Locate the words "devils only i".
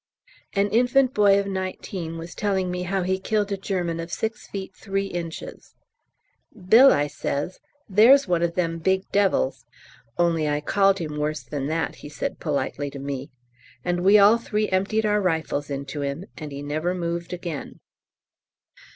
9.11-10.59